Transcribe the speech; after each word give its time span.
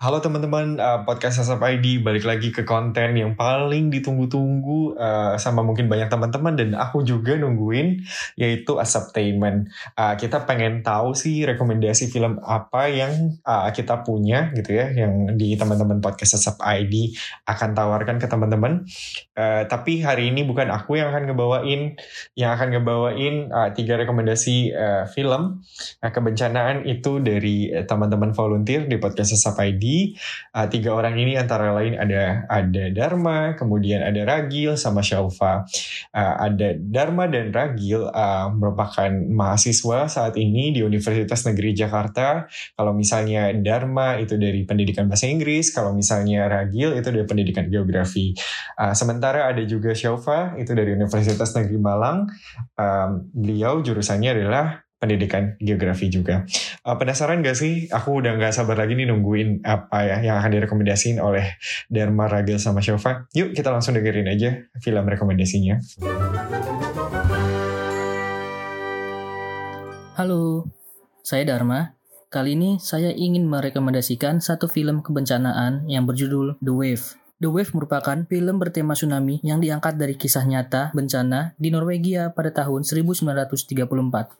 Halo 0.00 0.16
teman-teman 0.24 0.80
uh, 0.80 1.04
podcast 1.04 1.44
Asap 1.44 1.60
ID 1.76 2.00
balik 2.00 2.24
lagi 2.24 2.48
ke 2.48 2.64
konten 2.64 3.20
yang 3.20 3.36
paling 3.36 3.92
ditunggu-tunggu 3.92 4.96
uh, 4.96 5.36
sama 5.36 5.60
mungkin 5.60 5.92
banyak 5.92 6.08
teman-teman 6.08 6.56
dan 6.56 6.72
aku 6.72 7.04
juga 7.04 7.36
nungguin 7.36 8.00
yaitu 8.32 8.80
Asaptainment. 8.80 9.68
Uh, 10.00 10.16
kita 10.16 10.48
pengen 10.48 10.80
tahu 10.80 11.12
sih 11.12 11.44
rekomendasi 11.44 12.08
film 12.08 12.40
apa 12.40 12.88
yang 12.88 13.36
uh, 13.44 13.68
kita 13.76 14.00
punya 14.00 14.48
gitu 14.56 14.72
ya 14.72 14.88
yang 14.88 15.36
di 15.36 15.52
teman-teman 15.52 16.00
podcast 16.00 16.40
Asap 16.40 16.64
ID 16.64 17.12
akan 17.44 17.76
tawarkan 17.76 18.16
ke 18.16 18.24
teman-teman. 18.24 18.88
Uh, 19.36 19.68
tapi 19.68 20.00
hari 20.00 20.32
ini 20.32 20.48
bukan 20.48 20.72
aku 20.72 20.96
yang 20.96 21.12
akan 21.12 21.28
ngebawain 21.28 22.00
yang 22.40 22.56
akan 22.56 22.72
ngebawain 22.72 23.52
uh, 23.52 23.68
tiga 23.76 24.00
rekomendasi 24.00 24.72
uh, 24.72 25.04
film 25.12 25.60
uh, 26.00 26.08
kebencanaan 26.08 26.88
itu 26.88 27.20
dari 27.20 27.68
teman-teman 27.84 28.32
volunteer 28.32 28.88
di 28.88 28.96
podcast 28.96 29.36
Asap 29.36 29.76
ID 29.76 29.89
uh, 30.56 30.66
tiga 30.70 30.94
orang 30.94 31.16
ini 31.18 31.36
antara 31.36 31.72
lain 31.74 31.96
ada 31.96 32.44
ada 32.48 32.84
Dharma, 32.90 33.54
kemudian 33.58 34.02
ada 34.04 34.22
Ragil 34.26 34.74
sama 34.76 35.00
Shelva. 35.04 35.64
Uh, 36.14 36.34
ada 36.50 36.76
Dharma 36.78 37.26
dan 37.30 37.50
Ragil 37.54 38.08
uh, 38.08 38.48
merupakan 38.52 39.10
mahasiswa 39.10 40.06
saat 40.10 40.34
ini 40.36 40.74
di 40.74 40.80
Universitas 40.82 41.42
Negeri 41.46 41.76
Jakarta. 41.76 42.46
Kalau 42.74 42.92
misalnya 42.92 43.50
Dharma 43.56 44.18
itu 44.18 44.36
dari 44.36 44.62
pendidikan 44.66 45.06
bahasa 45.06 45.30
Inggris, 45.30 45.72
kalau 45.72 45.94
misalnya 45.94 46.46
Ragil 46.46 46.96
itu 46.98 47.08
dari 47.08 47.26
pendidikan 47.26 47.66
geografi. 47.70 48.34
Uh, 48.76 48.92
sementara 48.92 49.48
ada 49.48 49.62
juga 49.64 49.94
Shelva 49.96 50.54
itu 50.58 50.74
dari 50.74 50.94
Universitas 50.94 51.54
Negeri 51.56 51.78
Malang. 51.78 52.28
Um, 52.76 53.30
beliau 53.32 53.80
jurusannya 53.80 54.30
adalah 54.36 54.89
pendidikan 55.00 55.56
geografi 55.56 56.12
juga. 56.12 56.44
Uh, 56.84 56.94
penasaran 57.00 57.40
gak 57.40 57.56
sih? 57.56 57.88
Aku 57.88 58.20
udah 58.20 58.36
gak 58.36 58.52
sabar 58.52 58.76
lagi 58.76 58.92
nih 58.92 59.08
nungguin 59.08 59.64
apa 59.64 60.04
ya 60.04 60.16
yang 60.20 60.36
akan 60.36 60.52
direkomendasiin 60.60 61.16
oleh 61.18 61.56
Dharma 61.88 62.28
Ragil 62.28 62.60
sama 62.60 62.84
Shofa. 62.84 63.24
Yuk 63.32 63.56
kita 63.56 63.72
langsung 63.72 63.96
dengerin 63.96 64.28
aja 64.28 64.60
film 64.84 65.04
rekomendasinya. 65.08 65.80
Halo, 70.20 70.68
saya 71.24 71.48
Dharma. 71.48 71.96
Kali 72.30 72.54
ini 72.54 72.78
saya 72.78 73.10
ingin 73.10 73.48
merekomendasikan 73.48 74.38
satu 74.38 74.70
film 74.70 75.02
kebencanaan 75.02 75.88
yang 75.90 76.06
berjudul 76.06 76.62
The 76.62 76.70
Wave. 76.70 77.19
The 77.40 77.48
Wave 77.48 77.72
merupakan 77.72 78.28
film 78.28 78.60
bertema 78.60 78.92
tsunami 78.92 79.40
yang 79.40 79.64
diangkat 79.64 79.96
dari 79.96 80.12
kisah 80.12 80.44
nyata 80.44 80.92
bencana 80.92 81.56
di 81.56 81.72
Norwegia 81.72 82.36
pada 82.36 82.52
tahun 82.52 82.84
1934. 82.84 83.80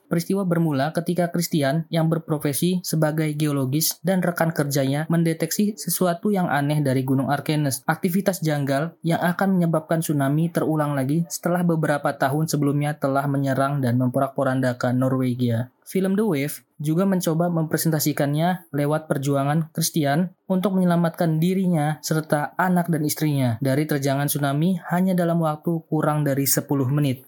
Peristiwa 0.04 0.44
bermula 0.44 0.92
ketika 0.92 1.32
Christian 1.32 1.88
yang 1.88 2.12
berprofesi 2.12 2.84
sebagai 2.84 3.32
geologis 3.32 3.96
dan 4.04 4.20
rekan 4.20 4.52
kerjanya 4.52 5.08
mendeteksi 5.08 5.80
sesuatu 5.80 6.28
yang 6.28 6.52
aneh 6.52 6.84
dari 6.84 7.00
Gunung 7.00 7.32
Arkenes, 7.32 7.80
aktivitas 7.88 8.44
janggal 8.44 8.92
yang 9.00 9.24
akan 9.24 9.56
menyebabkan 9.56 10.04
tsunami 10.04 10.52
terulang 10.52 10.92
lagi 10.92 11.24
setelah 11.32 11.64
beberapa 11.64 12.12
tahun 12.12 12.52
sebelumnya 12.52 13.00
telah 13.00 13.24
menyerang 13.24 13.80
dan 13.80 13.96
memporak-porandakan 13.96 15.00
Norwegia. 15.00 15.72
Film 15.90 16.14
The 16.14 16.22
Wave 16.22 16.62
juga 16.78 17.02
mencoba 17.02 17.50
mempresentasikannya 17.50 18.70
lewat 18.70 19.10
perjuangan 19.10 19.74
Christian 19.74 20.30
untuk 20.46 20.78
menyelamatkan 20.78 21.42
dirinya 21.42 21.98
serta 21.98 22.54
anak 22.54 22.86
dan 22.94 23.02
istrinya 23.02 23.58
dari 23.58 23.90
terjangan 23.90 24.30
tsunami 24.30 24.78
hanya 24.94 25.18
dalam 25.18 25.42
waktu 25.42 25.82
kurang 25.90 26.22
dari 26.22 26.46
10 26.46 26.62
menit. 26.94 27.26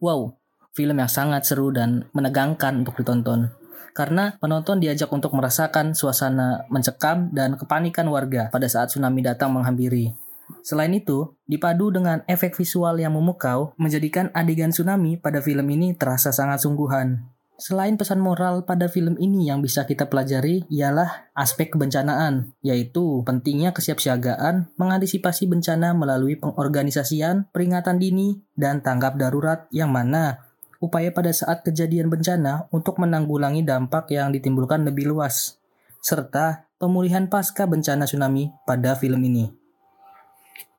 Wow, 0.00 0.32
film 0.72 0.96
yang 0.96 1.12
sangat 1.12 1.44
seru 1.44 1.68
dan 1.76 2.08
menegangkan 2.16 2.80
untuk 2.80 2.96
ditonton. 2.96 3.52
Karena 3.92 4.32
penonton 4.40 4.80
diajak 4.80 5.12
untuk 5.12 5.36
merasakan 5.36 5.92
suasana 5.92 6.64
mencekam 6.72 7.28
dan 7.36 7.60
kepanikan 7.60 8.08
warga 8.08 8.48
pada 8.48 8.64
saat 8.64 8.88
tsunami 8.88 9.20
datang 9.20 9.52
menghampiri. 9.52 10.16
Selain 10.64 10.90
itu, 10.96 11.36
dipadu 11.44 11.92
dengan 11.92 12.24
efek 12.24 12.56
visual 12.56 12.96
yang 12.96 13.12
memukau, 13.12 13.76
menjadikan 13.76 14.32
adegan 14.32 14.72
tsunami 14.72 15.20
pada 15.20 15.44
film 15.44 15.68
ini 15.68 15.92
terasa 15.92 16.32
sangat 16.32 16.64
sungguhan. 16.64 17.39
Selain 17.60 17.92
pesan 18.00 18.24
moral 18.24 18.64
pada 18.64 18.88
film 18.88 19.20
ini 19.20 19.52
yang 19.52 19.60
bisa 19.60 19.84
kita 19.84 20.08
pelajari 20.08 20.64
ialah 20.72 21.28
aspek 21.36 21.76
kebencanaan, 21.76 22.56
yaitu 22.64 23.20
pentingnya 23.28 23.76
kesiapsiagaan, 23.76 24.72
mengantisipasi 24.80 25.44
bencana 25.44 25.92
melalui 25.92 26.40
pengorganisasian, 26.40 27.52
peringatan 27.52 28.00
dini, 28.00 28.40
dan 28.56 28.80
tanggap 28.80 29.20
darurat 29.20 29.68
yang 29.76 29.92
mana 29.92 30.50
upaya 30.80 31.12
pada 31.12 31.28
saat 31.30 31.60
kejadian 31.60 32.08
bencana 32.08 32.64
untuk 32.72 32.96
menanggulangi 32.96 33.60
dampak 33.60 34.08
yang 34.08 34.32
ditimbulkan 34.32 34.88
lebih 34.88 35.12
luas, 35.12 35.60
serta 36.00 36.64
pemulihan 36.80 37.28
pasca 37.28 37.68
bencana 37.68 38.08
tsunami 38.08 38.48
pada 38.64 38.96
film 38.96 39.20
ini. 39.20 39.52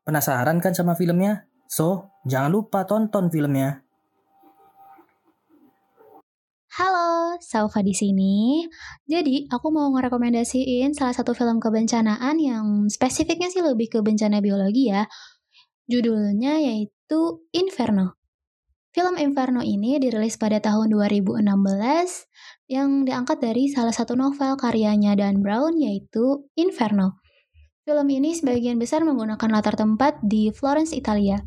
Penasaran 0.01 0.57
kan 0.57 0.73
sama 0.73 0.97
filmnya? 0.97 1.45
So, 1.69 2.09
jangan 2.25 2.49
lupa 2.49 2.89
tonton 2.89 3.29
filmnya. 3.29 3.85
Halo, 6.71 7.35
Salva 7.43 7.83
di 7.83 7.91
sini. 7.91 8.63
Jadi, 9.03 9.43
aku 9.51 9.75
mau 9.75 9.91
ngerekomendasiin 9.91 10.95
salah 10.95 11.11
satu 11.11 11.35
film 11.35 11.59
kebencanaan 11.59 12.39
yang 12.39 12.87
spesifiknya 12.87 13.51
sih 13.51 13.59
lebih 13.59 13.91
ke 13.91 13.99
bencana 13.99 14.39
biologi 14.39 14.87
ya. 14.87 15.03
Judulnya 15.91 16.63
yaitu 16.63 17.43
Inferno. 17.51 18.15
Film 18.95 19.19
Inferno 19.19 19.59
ini 19.59 19.99
dirilis 19.99 20.39
pada 20.39 20.63
tahun 20.63 20.95
2016 20.95 21.43
yang 22.71 23.03
diangkat 23.03 23.43
dari 23.43 23.67
salah 23.67 23.91
satu 23.91 24.15
novel 24.15 24.55
karyanya 24.55 25.19
Dan 25.19 25.43
Brown 25.43 25.75
yaitu 25.75 26.47
Inferno. 26.55 27.19
Film 27.83 28.07
ini 28.07 28.31
sebagian 28.31 28.79
besar 28.79 29.03
menggunakan 29.03 29.51
latar 29.51 29.75
tempat 29.75 30.23
di 30.23 30.55
Florence, 30.55 30.95
Italia. 30.95 31.43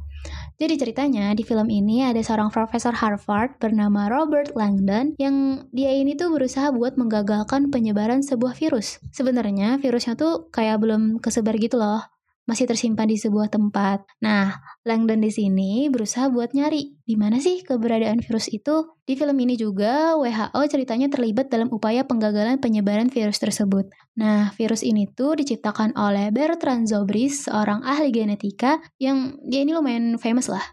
Jadi 0.54 0.74
ceritanya 0.78 1.34
di 1.34 1.42
film 1.42 1.66
ini 1.66 2.06
ada 2.06 2.22
seorang 2.22 2.54
profesor 2.54 2.94
Harvard 2.94 3.58
bernama 3.58 4.06
Robert 4.06 4.54
Langdon 4.54 5.18
yang 5.18 5.66
dia 5.74 5.90
ini 5.90 6.14
tuh 6.14 6.30
berusaha 6.30 6.70
buat 6.70 6.94
menggagalkan 6.94 7.74
penyebaran 7.74 8.22
sebuah 8.22 8.54
virus. 8.54 9.02
Sebenarnya 9.10 9.82
virusnya 9.82 10.14
tuh 10.14 10.46
kayak 10.54 10.78
belum 10.78 11.18
kesebar 11.18 11.58
gitu 11.58 11.82
loh 11.82 12.13
masih 12.44 12.68
tersimpan 12.68 13.08
di 13.08 13.16
sebuah 13.16 13.48
tempat. 13.48 14.04
Nah, 14.20 14.60
Langdon 14.84 15.24
di 15.24 15.32
sini 15.32 15.88
berusaha 15.88 16.28
buat 16.28 16.52
nyari 16.52 17.00
di 17.04 17.16
mana 17.16 17.40
sih 17.40 17.64
keberadaan 17.64 18.20
virus 18.20 18.52
itu. 18.52 18.92
Di 19.04 19.16
film 19.16 19.36
ini 19.40 19.56
juga 19.56 20.16
WHO 20.16 20.60
ceritanya 20.68 21.08
terlibat 21.08 21.48
dalam 21.48 21.72
upaya 21.72 22.04
penggagalan 22.04 22.60
penyebaran 22.60 23.08
virus 23.08 23.40
tersebut. 23.40 23.88
Nah, 24.20 24.52
virus 24.56 24.84
ini 24.84 25.08
tuh 25.08 25.36
diciptakan 25.40 25.96
oleh 25.96 26.28
Bertrand 26.32 26.88
Zobris, 26.88 27.48
seorang 27.48 27.84
ahli 27.84 28.12
genetika 28.12 28.80
yang 29.00 29.40
dia 29.44 29.64
ini 29.64 29.72
lumayan 29.72 30.16
famous 30.20 30.48
lah. 30.52 30.64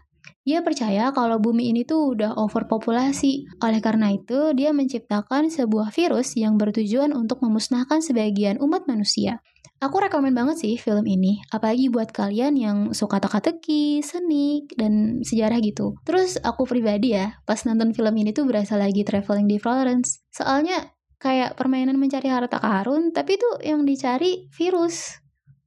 Dia 0.42 0.58
percaya 0.66 1.14
kalau 1.14 1.38
bumi 1.38 1.70
ini 1.70 1.86
tuh 1.86 2.18
udah 2.18 2.34
overpopulasi. 2.34 3.46
Oleh 3.62 3.78
karena 3.78 4.10
itu, 4.10 4.50
dia 4.58 4.74
menciptakan 4.74 5.54
sebuah 5.54 5.94
virus 5.94 6.34
yang 6.34 6.58
bertujuan 6.58 7.14
untuk 7.14 7.38
memusnahkan 7.46 8.02
sebagian 8.02 8.58
umat 8.58 8.90
manusia. 8.90 9.38
Aku 9.82 9.98
rekomen 9.98 10.34
banget 10.34 10.62
sih 10.62 10.74
film 10.78 11.02
ini, 11.06 11.42
apalagi 11.50 11.90
buat 11.90 12.14
kalian 12.14 12.54
yang 12.54 12.78
suka 12.94 13.18
teka-teki, 13.18 13.98
seni, 14.02 14.66
dan 14.78 15.22
sejarah 15.22 15.58
gitu. 15.58 15.98
Terus 16.06 16.38
aku 16.38 16.66
pribadi 16.66 17.18
ya, 17.18 17.38
pas 17.46 17.58
nonton 17.66 17.90
film 17.94 18.14
ini 18.14 18.30
tuh 18.30 18.46
berasa 18.46 18.78
lagi 18.78 19.02
traveling 19.02 19.50
di 19.50 19.58
Florence. 19.58 20.22
Soalnya 20.30 20.90
kayak 21.22 21.54
permainan 21.54 21.98
mencari 22.02 22.30
harta 22.30 22.58
karun, 22.58 23.14
tapi 23.14 23.38
tuh 23.38 23.62
yang 23.62 23.86
dicari 23.86 24.50
virus. 24.54 25.21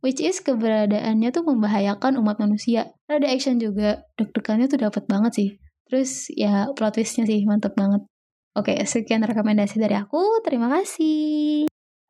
Which 0.05 0.21
is 0.21 0.37
keberadaannya 0.45 1.33
tuh 1.33 1.41
membahayakan 1.49 2.21
umat 2.21 2.37
manusia. 2.37 2.93
Ada 3.09 3.25
action 3.25 3.57
juga, 3.57 4.05
deg-degannya 4.21 4.69
tuh 4.69 4.77
dapat 4.77 5.09
banget 5.09 5.31
sih. 5.33 5.49
Terus 5.89 6.29
ya 6.29 6.69
plot 6.77 7.01
twistnya 7.01 7.25
sih 7.25 7.41
mantep 7.49 7.73
banget. 7.73 8.05
Oke, 8.53 8.77
sekian 8.85 9.25
rekomendasi 9.25 9.81
dari 9.81 9.97
aku. 9.97 10.45
Terima 10.45 10.69
kasih. 10.69 11.65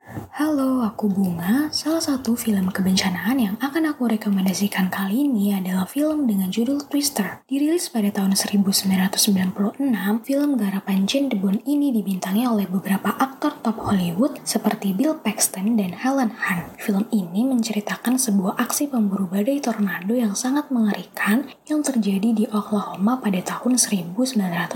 Halo, 0.05 0.85
aku 0.85 1.09
Bunga. 1.09 1.73
Salah 1.73 1.97
satu 1.97 2.37
film 2.37 2.69
kebencanaan 2.69 3.41
yang 3.41 3.55
akan 3.57 3.89
aku 3.89 4.05
rekomendasikan 4.05 4.93
kali 4.93 5.25
ini 5.25 5.57
adalah 5.57 5.89
film 5.89 6.29
dengan 6.29 6.53
judul 6.53 6.85
Twister. 6.85 7.41
Dirilis 7.49 7.89
pada 7.89 8.13
tahun 8.13 8.37
1996, 8.37 9.81
film 10.21 10.49
garapan 10.61 11.09
Jane 11.09 11.33
DeBoon 11.33 11.65
ini 11.65 11.89
dibintangi 11.89 12.45
oleh 12.45 12.69
beberapa 12.69 13.17
aktor 13.17 13.57
top 13.65 13.81
Hollywood 13.81 14.37
seperti 14.45 14.93
Bill 14.93 15.17
Paxton 15.17 15.73
dan 15.73 15.97
Helen 15.97 16.37
Hunt. 16.37 16.77
Film 16.77 17.09
ini 17.09 17.41
menceritakan 17.49 18.21
sebuah 18.21 18.61
aksi 18.61 18.93
pemburu 18.93 19.25
badai 19.25 19.57
tornado 19.57 20.13
yang 20.13 20.37
sangat 20.37 20.69
mengerikan 20.69 21.49
yang 21.65 21.81
terjadi 21.81 22.29
di 22.29 22.45
Oklahoma 22.53 23.17
pada 23.17 23.41
tahun 23.41 23.81
1969. 23.81 24.69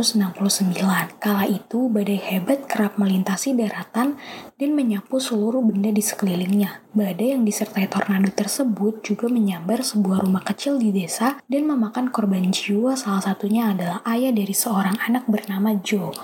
Kala 1.21 1.45
itu, 1.45 1.85
badai 1.85 2.17
hebat 2.17 2.65
kerap 2.65 2.97
melintasi 2.97 3.53
daratan 3.53 4.17
dan 4.57 4.73
menyapu 5.19 5.36
seluruh 5.36 5.60
benda 5.60 5.92
di 5.92 6.00
sekelilingnya. 6.00 6.80
Badai 6.95 7.36
yang 7.36 7.44
disertai 7.44 7.92
tornado 7.92 8.31
tersebut 8.31 9.04
juga 9.04 9.27
menyambar 9.27 9.83
sebuah 9.83 10.24
rumah 10.24 10.39
kecil 10.48 10.80
di 10.80 10.95
desa 10.95 11.44
dan 11.51 11.68
memakan 11.68 12.07
korban 12.07 12.48
jiwa 12.48 12.95
salah 12.95 13.19
satunya 13.19 13.75
adalah 13.75 14.00
ayah 14.07 14.31
dari 14.31 14.56
seorang 14.56 14.95
anak 15.04 15.27
bernama 15.27 15.75
Joe. 15.83 16.16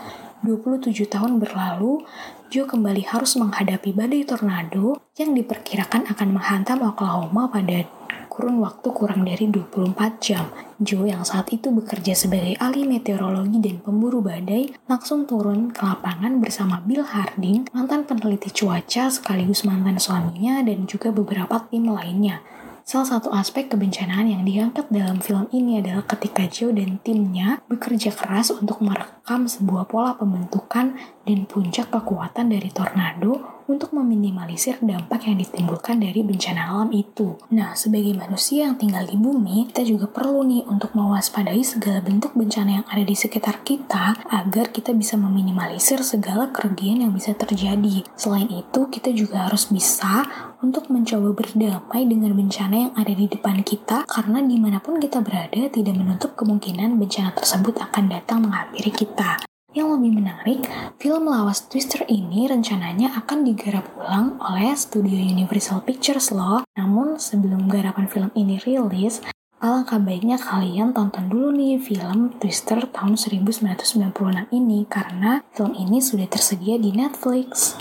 27 0.47 0.95
tahun 1.11 1.43
berlalu, 1.43 2.07
Joe 2.47 2.63
kembali 2.63 3.03
harus 3.11 3.35
menghadapi 3.35 3.91
badai 3.91 4.23
tornado 4.23 4.95
yang 5.19 5.35
diperkirakan 5.35 6.07
akan 6.15 6.29
menghantam 6.31 6.79
Oklahoma 6.87 7.51
pada 7.51 7.83
kurun 8.35 8.59
waktu 8.59 8.91
kurang 8.91 9.23
dari 9.23 9.47
24 9.47 9.95
jam. 10.19 10.51
Joe 10.75 11.07
yang 11.07 11.23
saat 11.23 11.47
itu 11.55 11.71
bekerja 11.71 12.11
sebagai 12.11 12.59
ahli 12.59 12.83
meteorologi 12.83 13.63
dan 13.63 13.79
pemburu 13.79 14.19
badai 14.19 14.75
langsung 14.91 15.23
turun 15.23 15.71
ke 15.71 15.79
lapangan 15.79 16.43
bersama 16.43 16.83
Bill 16.83 17.07
Harding, 17.07 17.71
mantan 17.71 18.03
peneliti 18.03 18.51
cuaca 18.51 19.07
sekaligus 19.07 19.63
mantan 19.63 19.95
suaminya 19.95 20.59
dan 20.67 20.83
juga 20.83 21.15
beberapa 21.15 21.63
tim 21.71 21.87
lainnya. 21.87 22.43
Salah 22.85 23.17
satu 23.17 23.33
aspek 23.33 23.65
kebencanaan 23.73 24.29
yang 24.29 24.45
diangkat 24.45 24.93
dalam 24.93 25.17
film 25.17 25.49
ini 25.49 25.81
adalah 25.81 26.05
ketika 26.05 26.45
Joe 26.45 26.69
dan 26.69 27.01
timnya 27.01 27.57
bekerja 27.65 28.13
keras 28.13 28.53
untuk 28.53 28.77
merekam 28.77 29.49
sebuah 29.49 29.89
pola 29.89 30.13
pembentukan 30.13 30.93
dan 31.25 31.49
puncak 31.49 31.89
kekuatan 31.89 32.53
dari 32.53 32.69
tornado 32.69 33.55
untuk 33.65 33.97
meminimalisir 33.97 34.77
dampak 34.85 35.25
yang 35.25 35.41
ditimbulkan 35.41 35.97
dari 35.97 36.21
bencana 36.21 36.69
alam 36.69 36.93
itu. 36.93 37.33
Nah, 37.49 37.73
sebagai 37.73 38.13
manusia 38.13 38.69
yang 38.69 38.77
tinggal 38.77 39.01
di 39.09 39.17
bumi, 39.17 39.73
kita 39.73 39.81
juga 39.81 40.05
perlu 40.05 40.45
nih 40.45 40.69
untuk 40.69 40.93
mewaspadai 40.93 41.65
segala 41.65 42.05
bentuk 42.05 42.37
bencana 42.37 42.81
yang 42.81 42.85
ada 42.85 43.01
di 43.01 43.17
sekitar 43.17 43.65
kita 43.65 44.21
agar 44.29 44.69
kita 44.69 44.93
bisa 44.93 45.17
meminimalisir 45.17 46.05
segala 46.05 46.53
kerugian 46.53 47.01
yang 47.01 47.13
bisa 47.17 47.33
terjadi. 47.33 48.05
Selain 48.13 48.45
itu, 48.53 48.85
kita 48.93 49.09
juga 49.09 49.49
harus 49.49 49.65
bisa 49.73 50.29
untuk 50.65 50.89
mencoba 50.89 51.37
berdamai 51.37 52.09
dengan 52.09 52.33
bencana 52.33 52.89
yang 52.89 52.93
ada 52.97 53.13
di 53.13 53.29
depan 53.29 53.61
kita 53.61 54.09
karena 54.09 54.41
di 54.41 54.57
mana 54.57 54.81
pun 54.81 54.97
kita 54.97 55.21
berada 55.21 55.69
tidak 55.69 55.93
menutup 55.93 56.33
kemungkinan 56.33 56.97
bencana 56.97 57.37
tersebut 57.37 57.77
akan 57.77 58.09
datang 58.09 58.41
menghampiri 58.41 58.89
kita. 58.89 59.45
Yang 59.77 59.99
lebih 59.99 60.11
menarik, 60.23 60.59
film 60.97 61.29
Lawas 61.29 61.69
Twister 61.69 62.07
ini 62.09 62.49
rencananya 62.49 63.13
akan 63.21 63.45
digarap 63.45 63.85
ulang 63.99 64.39
oleh 64.41 64.73
studio 64.73 65.19
Universal 65.19 65.85
Pictures 65.85 66.33
loh. 66.33 66.65
Namun 66.79 67.21
sebelum 67.21 67.67
garapan 67.67 68.07
film 68.09 68.31
ini 68.33 68.57
rilis, 68.57 69.21
alangkah 69.59 69.99
baiknya 69.99 70.39
kalian 70.39 70.95
tonton 70.95 71.27
dulu 71.27 71.53
nih 71.53 71.77
film 71.77 72.39
Twister 72.39 72.87
tahun 72.89 73.19
1996 73.19 74.49
ini 74.55 74.87
karena 74.87 75.43
film 75.51 75.75
ini 75.75 75.99
sudah 75.99 76.25
tersedia 76.31 76.79
di 76.79 76.95
Netflix. 76.95 77.75